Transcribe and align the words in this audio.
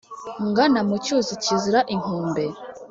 Ngana 0.49 0.79
mu 0.87 0.95
cyuzi 1.05 1.33
kizira 1.43 1.79
inkombe? 1.93 2.45